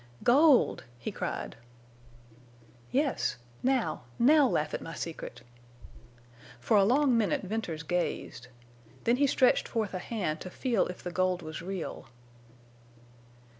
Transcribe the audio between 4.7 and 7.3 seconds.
at my secret!" For a long